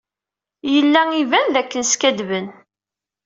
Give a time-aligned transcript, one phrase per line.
[0.73, 2.47] Yella iban dakken skaddben.